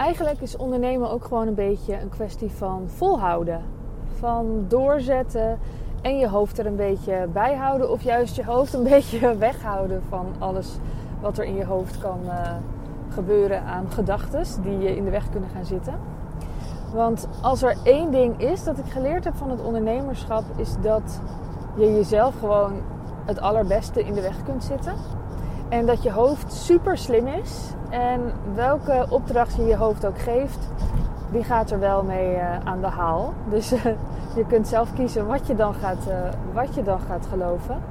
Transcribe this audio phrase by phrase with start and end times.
[0.00, 3.62] eigenlijk is ondernemen ook gewoon een beetje een kwestie van volhouden.
[4.18, 5.58] Van doorzetten
[6.02, 7.90] en je hoofd er een beetje bij houden.
[7.90, 10.78] Of juist je hoofd een beetje weghouden van alles
[11.20, 12.52] wat er in je hoofd kan uh,
[13.08, 15.94] gebeuren aan gedachten die je in de weg kunnen gaan zitten.
[16.94, 21.20] Want als er één ding is dat ik geleerd heb van het ondernemerschap, is dat
[21.76, 22.72] je jezelf gewoon
[23.24, 24.94] het allerbeste in de weg kunt zitten.
[25.70, 27.72] En dat je hoofd super slim is.
[27.90, 30.68] En welke opdracht je je hoofd ook geeft,
[31.30, 33.32] die gaat er wel mee uh, aan de haal.
[33.50, 33.84] Dus uh,
[34.36, 36.14] je kunt zelf kiezen wat je dan gaat, uh,
[36.52, 37.82] wat je dan gaat geloven.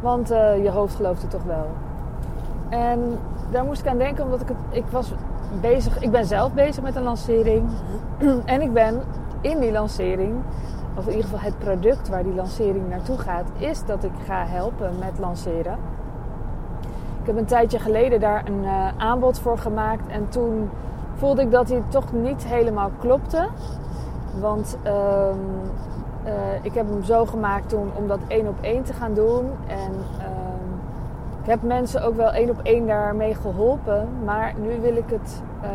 [0.00, 0.28] Want
[0.62, 1.66] je hoofd gelooft het toch wel.
[2.68, 3.18] En
[3.50, 5.12] daar moest ik aan denken omdat ik ik was
[5.60, 7.68] bezig, ik ben zelf bezig met een lancering.
[8.44, 9.02] en ik ben
[9.40, 10.34] in die lancering,
[10.96, 14.46] of in ieder geval het product waar die lancering naartoe gaat, is dat ik ga
[14.46, 15.76] helpen met lanceren.
[17.22, 20.70] Ik heb een tijdje geleden daar een uh, aanbod voor gemaakt en toen
[21.14, 23.48] voelde ik dat hij toch niet helemaal klopte.
[24.40, 28.92] Want uh, uh, ik heb hem zo gemaakt toen om dat één op één te
[28.92, 29.50] gaan doen.
[29.66, 30.68] En ehm,
[31.42, 34.08] ik heb mensen ook wel één op één daarmee geholpen.
[34.24, 35.42] Maar nu wil ik het.
[35.64, 35.70] Uh,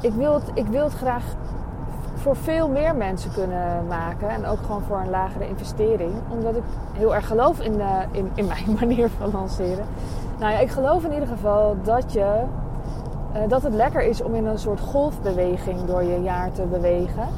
[0.00, 1.24] ik, wil het ik wil het graag
[2.26, 4.28] voor veel meer mensen kunnen maken.
[4.28, 6.12] En ook gewoon voor een lagere investering.
[6.30, 9.86] Omdat ik heel erg geloof in, uh, in, in mijn manier van lanceren.
[10.38, 12.42] Nou ja, ik geloof in ieder geval dat je.
[13.34, 17.28] Uh, dat het lekker is om in een soort golfbeweging door je jaar te bewegen.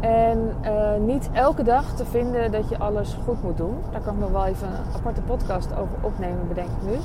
[0.00, 3.76] En uh, niet elke dag te vinden dat je alles goed moet doen.
[3.90, 6.96] Daar kan ik nog wel even een aparte podcast over opnemen, bedenk ik nu.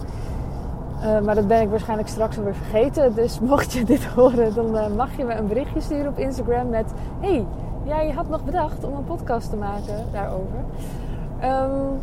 [1.04, 3.14] Uh, maar dat ben ik waarschijnlijk straks alweer vergeten.
[3.16, 6.70] Dus mocht je dit horen, dan uh, mag je me een berichtje sturen op Instagram
[6.70, 6.92] met...
[7.20, 7.46] Hey,
[7.84, 10.58] jij had nog bedacht om een podcast te maken daarover.
[11.44, 12.00] Um,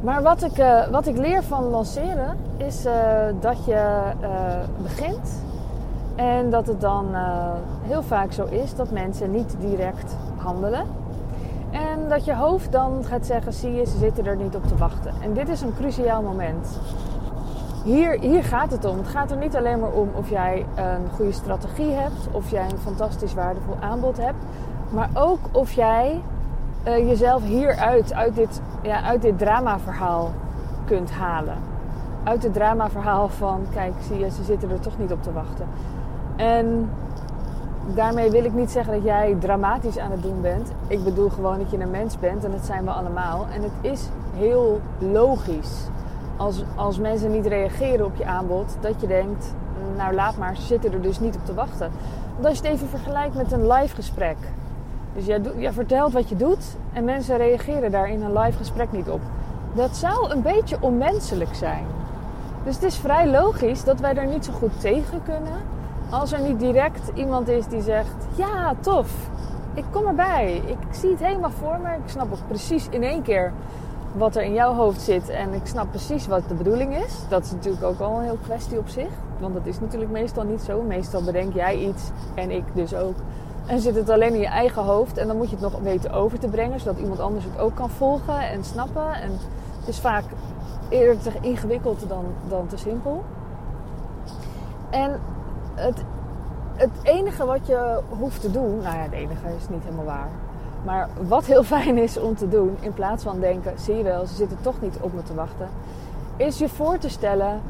[0.00, 2.82] maar wat ik, uh, wat ik leer van lanceren is
[3.40, 4.00] dat je
[4.82, 5.42] begint
[6.16, 7.06] en dat het dan
[7.82, 10.84] heel vaak zo is dat mensen niet direct handelen.
[11.70, 14.76] En dat je hoofd dan gaat zeggen: zie je, ze zitten er niet op te
[14.76, 15.12] wachten.
[15.22, 16.78] En dit is een cruciaal moment.
[17.86, 18.96] Hier, hier gaat het om.
[18.96, 22.64] Het gaat er niet alleen maar om of jij een goede strategie hebt, of jij
[22.64, 24.44] een fantastisch waardevol aanbod hebt,
[24.90, 26.22] maar ook of jij
[26.86, 30.30] uh, jezelf hieruit, uit dit, ja, uit dit dramaverhaal
[30.84, 31.56] kunt halen.
[32.24, 35.66] Uit het dramaverhaal van: kijk, zie je, ze zitten er toch niet op te wachten.
[36.36, 36.90] En
[37.94, 40.72] daarmee wil ik niet zeggen dat jij dramatisch aan het doen bent.
[40.86, 43.46] Ik bedoel gewoon dat je een mens bent en dat zijn we allemaal.
[43.52, 45.88] En het is heel logisch
[46.36, 49.54] als, als mensen niet reageren op je aanbod, dat je denkt,
[49.96, 51.90] nou laat maar, ze zitten er dus niet op te wachten.
[52.34, 54.36] Want als je het even vergelijkt met een live gesprek.
[55.14, 58.92] Dus jij, jij vertelt wat je doet en mensen reageren daar in een live gesprek
[58.92, 59.20] niet op.
[59.74, 61.84] Dat zou een beetje onmenselijk zijn.
[62.64, 65.74] Dus het is vrij logisch dat wij daar niet zo goed tegen kunnen
[66.10, 69.10] als er niet direct iemand is die zegt: Ja, tof,
[69.74, 70.62] ik kom erbij.
[70.66, 71.88] Ik zie het helemaal voor me.
[71.88, 73.52] Ik snap ook precies in één keer
[74.16, 75.28] wat er in jouw hoofd zit.
[75.28, 77.14] En ik snap precies wat de bedoeling is.
[77.28, 79.10] Dat is natuurlijk ook al een heel kwestie op zich.
[79.38, 80.82] Want dat is natuurlijk meestal niet zo.
[80.82, 83.14] Meestal bedenk jij iets en ik dus ook.
[83.66, 85.16] En zit het alleen in je eigen hoofd.
[85.16, 86.80] En dan moet je het nog weten over te brengen.
[86.80, 89.12] Zodat iemand anders het ook kan volgen en snappen.
[89.12, 89.30] En
[89.78, 90.24] het is vaak
[90.88, 93.24] eerder te ingewikkeld dan, dan te simpel.
[94.90, 95.20] En
[95.74, 96.04] het,
[96.74, 100.28] het enige wat je hoeft te doen, nou ja, het enige is niet helemaal waar.
[100.84, 104.26] Maar wat heel fijn is om te doen, in plaats van denken, zie je wel,
[104.26, 105.68] ze zitten toch niet op me te wachten,
[106.36, 107.60] is je voor te stellen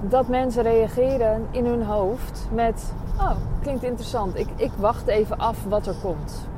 [0.00, 5.64] dat mensen reageren in hun hoofd met, oh, klinkt interessant, ik, ik wacht even af
[5.68, 6.48] wat er komt.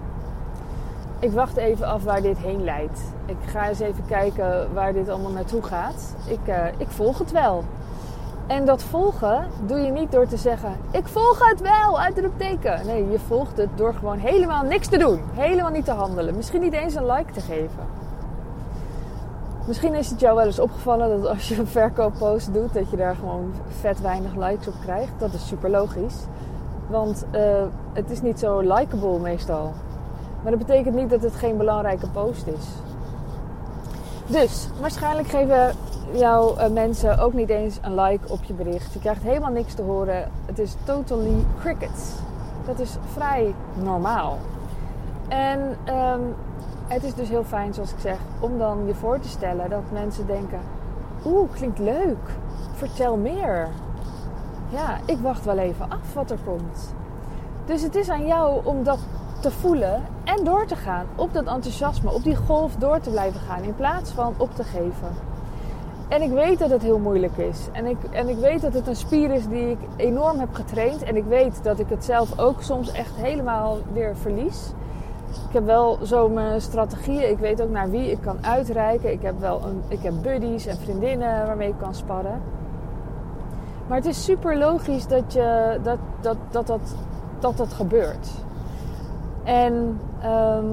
[1.18, 3.00] Ik wacht even af waar dit heen leidt.
[3.26, 6.14] Ik ga eens even kijken waar dit allemaal naartoe gaat.
[6.26, 7.64] Ik, uh, ik volg het wel.
[8.46, 12.86] En dat volgen doe je niet door te zeggen: Ik volg het wel, uitroepteken.
[12.86, 15.20] Nee, je volgt het door gewoon helemaal niks te doen.
[15.32, 16.36] Helemaal niet te handelen.
[16.36, 18.00] Misschien niet eens een like te geven.
[19.66, 22.96] Misschien is het jou wel eens opgevallen dat als je een verkooppost doet, dat je
[22.96, 25.12] daar gewoon vet weinig likes op krijgt.
[25.18, 26.16] Dat is super logisch.
[26.86, 27.62] Want uh,
[27.92, 29.72] het is niet zo likable meestal.
[30.42, 32.66] Maar dat betekent niet dat het geen belangrijke post is.
[34.26, 35.74] Dus waarschijnlijk geven
[36.12, 38.92] jouw uh, mensen ook niet eens een like op je bericht.
[38.92, 40.30] Je krijgt helemaal niks te horen.
[40.46, 42.10] Het is totally crickets.
[42.66, 44.38] Dat is vrij normaal.
[45.28, 46.34] En um,
[46.86, 49.82] het is dus heel fijn, zoals ik zeg, om dan je voor te stellen dat
[49.92, 50.60] mensen denken:
[51.24, 52.30] Oeh, klinkt leuk.
[52.72, 53.68] Vertel meer.
[54.68, 56.94] Ja, ik wacht wel even af wat er komt.
[57.64, 58.98] Dus het is aan jou om dat
[59.42, 63.40] te voelen en door te gaan op dat enthousiasme, op die golf door te blijven
[63.40, 65.30] gaan in plaats van op te geven.
[66.08, 67.68] En ik weet dat het heel moeilijk is.
[67.72, 71.02] En ik, en ik weet dat het een spier is die ik enorm heb getraind.
[71.02, 74.72] En ik weet dat ik het zelf ook soms echt helemaal weer verlies.
[75.48, 77.30] Ik heb wel zo mijn strategieën.
[77.30, 79.12] Ik weet ook naar wie ik kan uitreiken.
[79.12, 82.40] Ik heb wel een, ik heb buddies en vriendinnen waarmee ik kan sparren.
[83.86, 86.80] Maar het is super logisch dat je, dat, dat, dat, dat,
[87.40, 88.28] dat, dat gebeurt.
[89.44, 90.66] En ehm,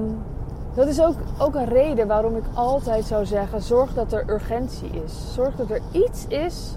[0.74, 4.90] dat is ook, ook een reden waarom ik altijd zou zeggen: zorg dat er urgentie
[5.04, 5.34] is.
[5.34, 6.76] Zorg dat er iets is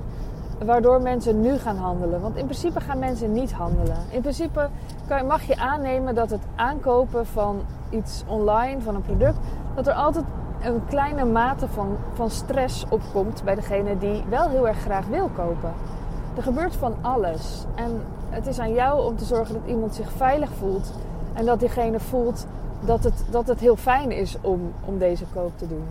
[0.65, 2.21] waardoor mensen nu gaan handelen.
[2.21, 3.97] Want in principe gaan mensen niet handelen.
[4.09, 4.69] In principe
[5.07, 9.37] kan, mag je aannemen dat het aankopen van iets online, van een product,
[9.75, 10.25] dat er altijd
[10.63, 15.29] een kleine mate van, van stress opkomt bij degene die wel heel erg graag wil
[15.35, 15.73] kopen.
[16.35, 17.65] Er gebeurt van alles.
[17.75, 20.93] En het is aan jou om te zorgen dat iemand zich veilig voelt.
[21.33, 22.45] En dat diegene voelt
[22.85, 25.85] dat het, dat het heel fijn is om, om deze koop te doen.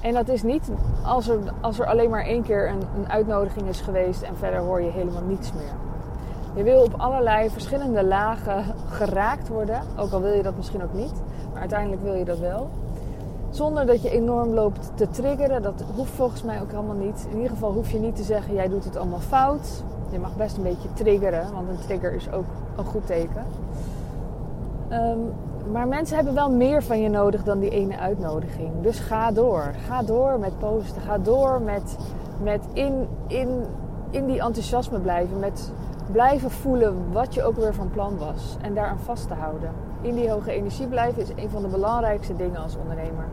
[0.00, 0.70] En dat is niet
[1.04, 4.60] als er, als er alleen maar één keer een, een uitnodiging is geweest en verder
[4.60, 5.74] hoor je helemaal niets meer.
[6.54, 10.92] Je wil op allerlei verschillende lagen geraakt worden, ook al wil je dat misschien ook
[10.92, 11.12] niet,
[11.52, 12.70] maar uiteindelijk wil je dat wel.
[13.50, 17.26] Zonder dat je enorm loopt te triggeren, dat hoeft volgens mij ook helemaal niet.
[17.30, 19.82] In ieder geval hoef je niet te zeggen, jij doet het allemaal fout.
[20.10, 22.44] Je mag best een beetje triggeren, want een trigger is ook
[22.76, 23.44] een goed teken.
[24.92, 25.32] Um,
[25.72, 28.70] maar mensen hebben wel meer van je nodig dan die ene uitnodiging.
[28.80, 29.74] Dus ga door.
[29.86, 31.02] Ga door met posten.
[31.02, 31.96] Ga door met,
[32.42, 33.64] met in, in,
[34.10, 35.38] in die enthousiasme blijven.
[35.38, 35.72] Met
[36.12, 38.56] blijven voelen wat je ook weer van plan was.
[38.62, 39.70] En daaraan vast te houden.
[40.00, 43.24] In die hoge energie blijven is een van de belangrijkste dingen als ondernemer.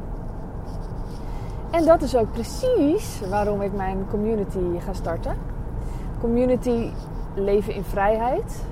[1.72, 5.36] En dat is ook precies waarom ik mijn community ga starten.
[6.22, 6.90] Community
[7.36, 8.66] leven in vrijheid.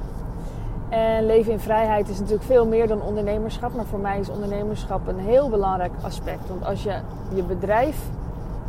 [0.91, 3.73] En leven in vrijheid is natuurlijk veel meer dan ondernemerschap.
[3.73, 6.47] Maar voor mij is ondernemerschap een heel belangrijk aspect.
[6.47, 6.99] Want als je
[7.33, 8.09] je bedrijf.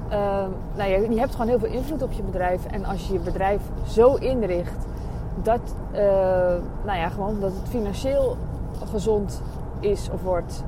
[0.09, 0.45] Uh,
[0.77, 2.67] nou, je, je, hebt gewoon heel veel invloed op je bedrijf.
[2.67, 4.87] En als je je bedrijf zo inricht
[5.43, 5.99] dat, uh,
[6.85, 8.37] nou ja, gewoon dat het financieel
[8.91, 9.43] gezond
[9.81, 10.65] is of wordt.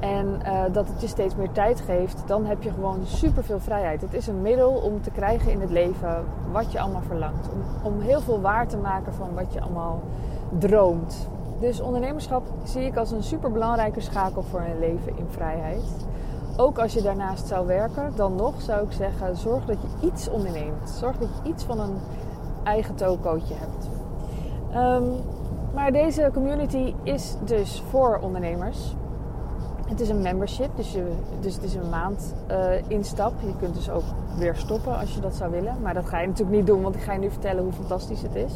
[0.00, 3.60] En uh, dat het je steeds meer tijd geeft, dan heb je gewoon super veel
[3.60, 4.00] vrijheid.
[4.00, 7.48] Het is een middel om te krijgen in het leven wat je allemaal verlangt.
[7.52, 10.00] Om, om heel veel waar te maken van wat je allemaal
[10.58, 11.28] droomt.
[11.60, 16.06] Dus ondernemerschap zie ik als een superbelangrijke schakel voor een leven in vrijheid.
[16.56, 20.28] Ook als je daarnaast zou werken, dan nog zou ik zeggen: zorg dat je iets
[20.28, 20.90] onderneemt.
[20.90, 21.96] Zorg dat je iets van een
[22.62, 23.88] eigen tokootje hebt.
[24.74, 25.12] Um,
[25.74, 28.94] maar deze community is dus voor ondernemers.
[29.86, 31.04] Het is een membership, dus, je,
[31.40, 32.56] dus het is een maand uh,
[32.88, 33.32] instap.
[33.40, 34.02] Je kunt dus ook
[34.36, 35.76] weer stoppen als je dat zou willen.
[35.82, 38.22] Maar dat ga je natuurlijk niet doen, want ik ga je nu vertellen hoe fantastisch
[38.22, 38.52] het is.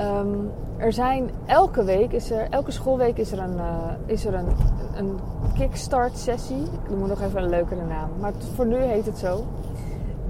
[0.00, 4.34] Um, er zijn elke week, is er, elke schoolweek is er een, uh, is er
[4.34, 4.48] een,
[4.94, 5.18] een
[5.54, 6.62] kickstart sessie.
[6.62, 8.10] Ik moet nog even een leukere naam.
[8.20, 9.44] Maar voor nu heet het zo.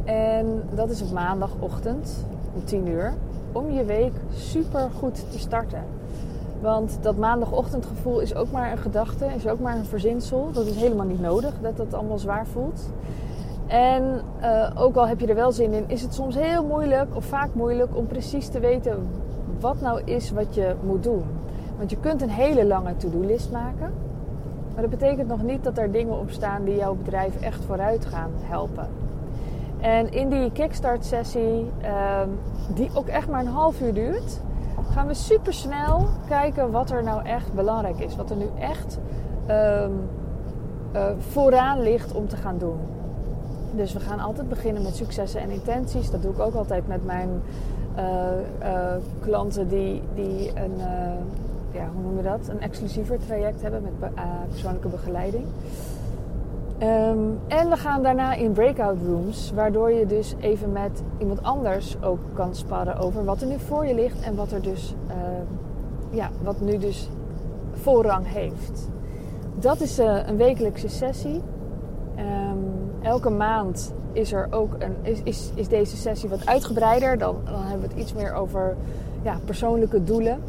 [0.05, 3.15] En dat is op maandagochtend om 10 uur.
[3.53, 5.85] Om je week super goed te starten.
[6.61, 10.51] Want dat maandagochtendgevoel is ook maar een gedachte, is ook maar een verzinsel.
[10.53, 12.91] Dat is helemaal niet nodig dat dat allemaal zwaar voelt.
[13.67, 17.17] En uh, ook al heb je er wel zin in, is het soms heel moeilijk
[17.17, 19.09] of vaak moeilijk om precies te weten
[19.61, 21.25] wat nou is wat je moet doen.
[21.77, 23.93] Want je kunt een hele lange to-do-list maken.
[24.73, 28.07] Maar dat betekent nog niet dat er dingen op staan die jouw bedrijf echt vooruit
[28.07, 28.89] gaan helpen.
[29.81, 32.29] En in die kickstart sessie, ehm,
[32.75, 34.41] die ook echt maar een half uur duurt,
[34.91, 38.17] gaan we super snel kijken wat er nou echt belangrijk is.
[38.17, 38.99] Wat er nu echt
[39.51, 40.09] um,
[40.95, 42.79] uh, vooraan ligt om te gaan doen.
[43.71, 46.11] Dus we gaan altijd beginnen met successen en intenties.
[46.11, 47.29] Dat doe ik ook altijd met mijn
[49.21, 50.77] klanten die, die een,
[51.73, 52.49] ja, hoe noem je dat?
[52.49, 54.11] een exclusiever traject hebben met
[54.49, 55.45] persoonlijke begeleiding.
[56.83, 62.03] Um, en we gaan daarna in breakout rooms, waardoor je dus even met iemand anders
[62.03, 64.95] ook kan sparren over wat er nu voor je ligt en wat er dus,
[66.11, 67.09] ja, wat nu dus
[67.73, 68.89] voorrang heeft.
[69.59, 71.43] Dat is een wekelijkse sessie.
[72.19, 77.19] Um, elke maand is er ook een, is, is, is deze sessie wat uitgebreider.
[77.19, 78.77] Dan, dan hebben we het iets meer over
[79.23, 80.43] ja, persoonlijke doelen.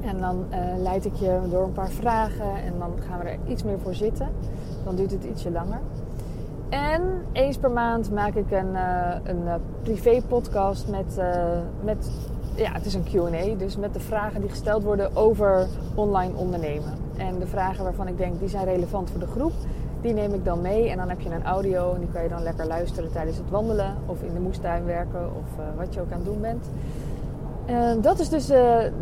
[0.00, 3.38] En dan uh, leid ik je door een paar vragen en dan gaan we er
[3.46, 4.28] iets meer voor zitten.
[4.84, 5.80] Dan duurt het ietsje langer.
[6.68, 11.20] En eens per maand maak ik een, uh, een uh, privé podcast met,
[11.84, 12.10] met,
[12.54, 16.92] ja, het is een Q&A, dus met de vragen die gesteld worden over online ondernemen.
[17.16, 19.52] En de vragen waarvan ik denk die zijn relevant voor de groep,
[20.00, 22.28] die neem ik dan mee en dan heb je een audio en die kan je
[22.28, 26.00] dan lekker luisteren tijdens het wandelen of in de moestuin werken of uh, wat je
[26.00, 26.64] ook aan het doen bent.
[27.70, 28.56] Uh, dat is dus uh,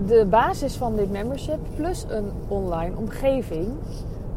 [0.06, 3.68] de basis van dit membership plus een online omgeving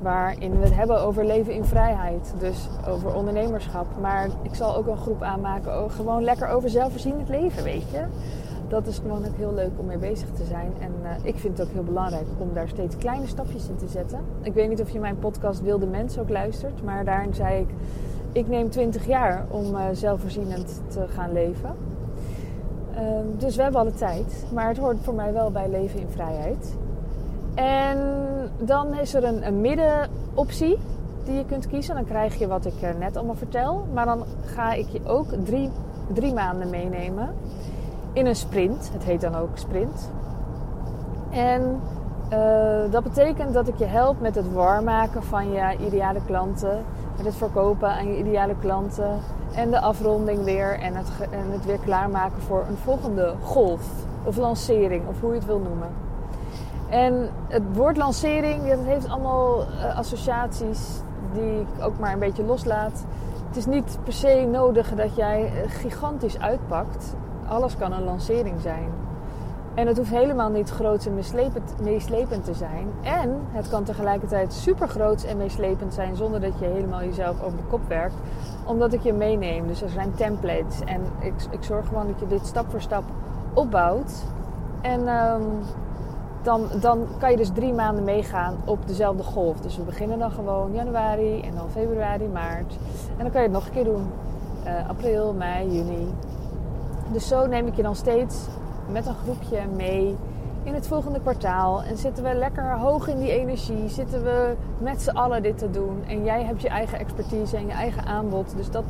[0.01, 2.33] waarin we het hebben over leven in vrijheid.
[2.39, 3.85] Dus over ondernemerschap.
[4.01, 8.03] Maar ik zal ook een groep aanmaken, gewoon lekker over zelfvoorzienend leven, weet je.
[8.67, 10.74] Dat is gewoon ook heel leuk om mee bezig te zijn.
[10.79, 13.88] En uh, ik vind het ook heel belangrijk om daar steeds kleine stapjes in te
[13.88, 14.19] zetten.
[14.41, 17.69] Ik weet niet of je mijn podcast Wilde Mensen ook luistert, maar daarin zei ik:
[18.31, 21.75] ik neem 20 jaar om uh, zelfvoorzienend te gaan leven.
[22.93, 23.00] Uh,
[23.38, 26.75] dus we hebben alle tijd, maar het hoort voor mij wel bij leven in vrijheid.
[27.55, 27.97] En
[28.57, 30.77] dan is er een, middenoptie
[31.24, 31.95] die je kunt kiezen.
[31.95, 33.88] Dan krijg je wat ik net allemaal vertel.
[33.93, 35.69] Maar dan ga ik je ook drie,
[36.13, 37.29] drie maanden meenemen
[38.17, 38.89] in een sprint.
[38.93, 40.12] Het heet dan ook sprint.
[41.29, 41.81] En
[42.33, 46.83] uh, dat betekent dat ik je help met het warm maken van je ideale klanten.
[47.17, 49.19] Met het verkopen aan je ideale klanten.
[49.53, 50.79] En de afronding weer.
[50.79, 53.81] En het, en het weer klaarmaken voor een volgende golf.
[54.24, 55.89] Of lancering, of hoe je het wil noemen.
[56.89, 61.01] En het woord lancering, dat heeft allemaal uh, associaties
[61.33, 63.05] die ik ook maar een beetje loslaat.
[63.47, 67.15] Het is niet per se nodig dat jij gigantisch uitpakt.
[67.48, 68.89] Alles kan een lancering zijn.
[69.77, 71.13] En het hoeft helemaal niet groot en
[71.82, 72.88] meeslepend, te zijn.
[73.01, 77.58] En het kan tegelijkertijd super groot en meeslepend zijn zonder dat je helemaal jezelf over
[77.58, 78.16] de kop werkt.
[78.66, 79.68] Omdat ik je meeneem.
[79.68, 80.82] Dus er zijn templates.
[80.86, 83.04] En ik, ik zorg gewoon dat je dit stap voor stap
[83.54, 84.24] opbouwt.
[84.82, 85.44] En um,
[86.42, 89.60] dan, dan kan je dus drie maanden meegaan op dezelfde golf.
[89.60, 92.77] Dus we beginnen dan gewoon januari en dan februari, maart.
[93.18, 94.06] En dan kan je het nog een keer doen.
[94.66, 96.13] Uh, april, mei, juni.
[97.11, 98.35] Dus zo neem ik je dan steeds
[98.91, 100.15] met een groepje mee
[100.63, 101.83] in het volgende kwartaal.
[101.83, 103.89] En zitten we lekker hoog in die energie.
[103.89, 106.03] Zitten we met z'n allen dit te doen.
[106.07, 108.53] En jij hebt je eigen expertise en je eigen aanbod.
[108.55, 108.83] Dus dat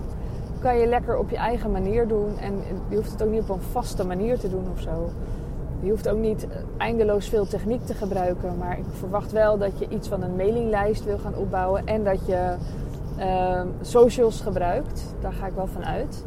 [0.60, 2.38] kan je lekker op je eigen manier doen.
[2.38, 5.10] En je hoeft het ook niet op een vaste manier te doen of zo.
[5.80, 6.48] Je hoeft ook niet
[6.78, 8.58] eindeloos veel techniek te gebruiken.
[8.58, 11.88] Maar ik verwacht wel dat je iets van een mailinglijst wil gaan opbouwen.
[11.88, 12.56] En dat je
[13.20, 15.16] uh, socials gebruikt.
[15.22, 16.26] Daar ga ik wel van uit.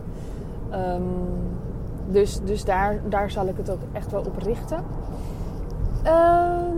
[0.72, 1.04] Um,
[2.10, 4.84] dus dus daar, daar zal ik het ook echt wel op richten.
[6.04, 6.10] Uh,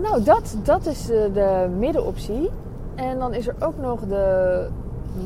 [0.01, 2.49] nou, dat, dat is de, de middenoptie.
[2.95, 4.67] En dan is er ook nog de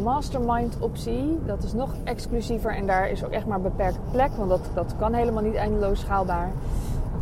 [0.04, 1.40] mastermind optie.
[1.46, 4.32] Dat is nog exclusiever en daar is ook echt maar beperkt plek.
[4.38, 6.52] Want dat, dat kan helemaal niet eindeloos schaalbaar.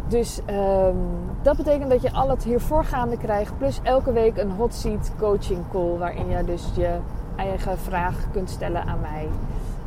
[0.07, 0.97] Dus um,
[1.41, 3.57] dat betekent dat je al het hiervoorgaande krijgt.
[3.57, 5.97] Plus elke week een hot seat coaching call.
[5.97, 6.97] Waarin je dus je
[7.35, 9.27] eigen vraag kunt stellen aan mij.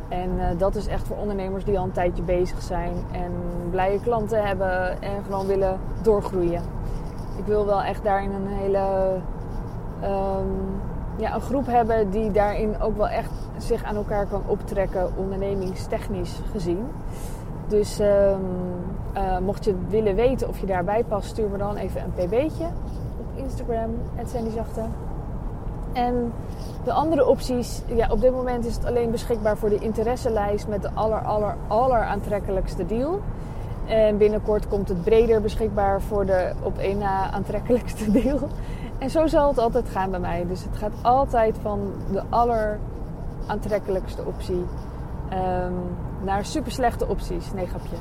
[0.09, 2.93] En uh, dat is echt voor ondernemers die al een tijdje bezig zijn.
[3.11, 3.31] En
[3.69, 6.61] blije klanten hebben en gewoon willen doorgroeien.
[7.37, 9.15] Ik wil wel echt daarin een hele...
[10.03, 10.81] Um,
[11.15, 16.41] ja, een groep hebben die daarin ook wel echt zich aan elkaar kan optrekken, ondernemingstechnisch
[16.51, 16.87] gezien.
[17.67, 18.07] Dus um,
[19.15, 22.65] uh, mocht je willen weten of je daarbij past, stuur me dan even een pb'tje
[23.19, 23.89] op Instagram,
[24.55, 24.81] Zachte.
[25.93, 26.33] En
[26.83, 30.81] de andere opties, ja, op dit moment is het alleen beschikbaar voor de interesselijst met
[30.81, 33.19] de aller, aller, aller aantrekkelijkste deal.
[33.85, 38.39] En binnenkort komt het breder beschikbaar voor de op één na aantrekkelijkste deal.
[38.97, 40.45] En zo zal het altijd gaan bij mij.
[40.47, 42.79] Dus het gaat altijd van de aller
[43.47, 44.65] aantrekkelijkste optie
[45.33, 45.73] um,
[46.23, 47.53] naar super slechte opties.
[47.53, 47.95] Nee, grapje.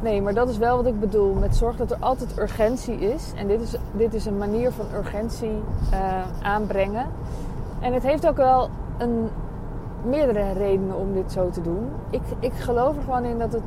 [0.00, 1.32] Nee, maar dat is wel wat ik bedoel.
[1.32, 3.32] Met zorg dat er altijd urgentie is.
[3.36, 7.06] En dit is, dit is een manier van urgentie uh, aanbrengen.
[7.80, 8.68] En het heeft ook wel
[8.98, 9.28] een,
[10.06, 11.88] meerdere redenen om dit zo te doen.
[12.10, 13.62] Ik, ik geloof er gewoon in dat het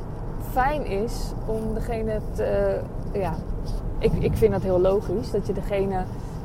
[0.50, 2.80] fijn is om degene te.
[3.14, 3.34] Uh, ja,
[3.98, 5.30] ik, ik vind dat heel logisch.
[5.30, 5.94] Dat je degene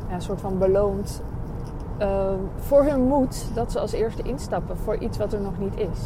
[0.10, 1.22] ja, een soort van beloont
[2.01, 5.77] uh, voor hun moed dat ze als eerste instappen voor iets wat er nog niet
[5.77, 6.00] is.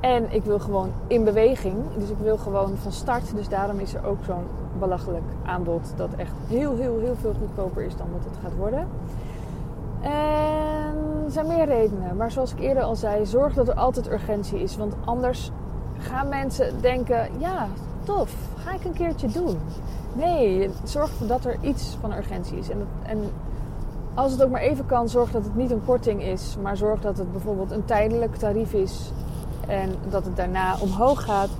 [0.00, 1.74] En ik wil gewoon in beweging.
[1.98, 3.34] Dus ik wil gewoon van start.
[3.34, 4.46] Dus daarom is er ook zo'n
[4.78, 5.92] belachelijk aanbod.
[5.96, 8.86] Dat echt heel, heel, heel veel goedkoper is dan wat het gaat worden.
[10.00, 10.45] En
[11.26, 12.16] er zijn meer redenen.
[12.16, 14.76] Maar zoals ik eerder al zei, zorg dat er altijd urgentie is.
[14.76, 15.50] Want anders
[15.98, 17.66] gaan mensen denken: ja,
[18.04, 19.58] tof, ga ik een keertje doen.
[20.12, 22.68] Nee, zorg dat er iets van urgentie is.
[22.68, 23.18] En, en
[24.14, 26.56] als het ook maar even kan, zorg dat het niet een korting is.
[26.62, 29.12] Maar zorg dat het bijvoorbeeld een tijdelijk tarief is
[29.68, 31.50] en dat het daarna omhoog gaat.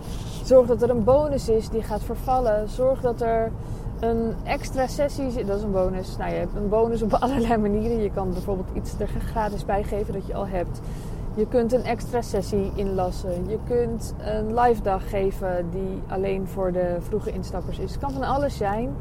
[0.44, 2.68] Zorg dat er een bonus is die gaat vervallen.
[2.68, 3.52] Zorg dat er
[4.00, 5.44] een extra sessie.
[5.44, 6.16] Dat is een bonus.
[6.16, 8.02] Nou, je hebt een bonus op allerlei manieren.
[8.02, 10.80] Je kan bijvoorbeeld iets er gratis bij geven dat je al hebt.
[11.34, 13.48] Je kunt een extra sessie inlassen.
[13.48, 17.90] Je kunt een live dag geven die alleen voor de vroege instappers is.
[17.90, 18.94] Het kan van alles zijn.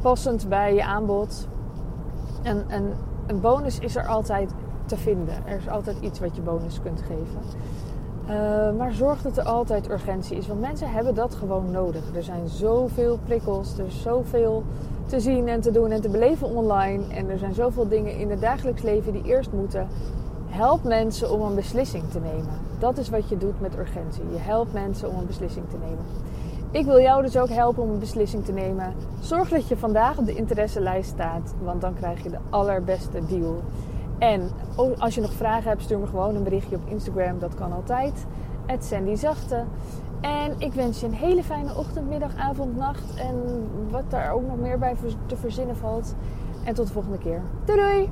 [0.00, 1.48] Passend bij je aanbod.
[2.42, 2.92] En, en
[3.26, 4.50] een bonus is er altijd
[4.86, 5.46] te vinden.
[5.46, 7.40] Er is altijd iets wat je bonus kunt geven.
[8.30, 10.46] Uh, maar zorg dat er altijd urgentie is.
[10.46, 12.02] Want mensen hebben dat gewoon nodig.
[12.14, 13.78] Er zijn zoveel prikkels.
[13.78, 14.62] Er is zoveel
[15.06, 17.02] te zien en te doen en te beleven online.
[17.14, 19.88] En er zijn zoveel dingen in het dagelijks leven die eerst moeten.
[20.46, 22.58] Help mensen om een beslissing te nemen.
[22.78, 24.22] Dat is wat je doet met urgentie.
[24.32, 26.04] Je helpt mensen om een beslissing te nemen.
[26.70, 28.94] Ik wil jou dus ook helpen om een beslissing te nemen.
[29.20, 33.62] Zorg dat je vandaag op de interesselijst staat, want dan krijg je de allerbeste deal.
[34.24, 34.50] En
[34.98, 37.38] als je nog vragen hebt, stuur me gewoon een berichtje op Instagram.
[37.38, 38.26] Dat kan altijd.
[38.78, 39.64] Sandy Zachte.
[40.20, 43.14] En ik wens je een hele fijne ochtend, middag, avond, nacht.
[43.14, 43.36] En
[43.90, 46.14] wat daar ook nog meer bij te verzinnen valt.
[46.64, 47.42] En tot de volgende keer.
[47.64, 48.08] Doei doei!